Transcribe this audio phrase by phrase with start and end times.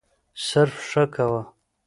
[0.47, 1.41] صرف «ښه» کوه.